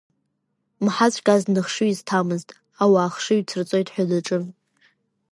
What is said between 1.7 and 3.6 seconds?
изҭамызт, ауаа ахшыҩ